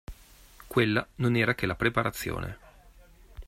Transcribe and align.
Quella 0.65 1.07
non 1.17 1.35
era 1.35 1.53
che 1.53 1.67
la 1.67 1.75
preparazione! 1.75 2.57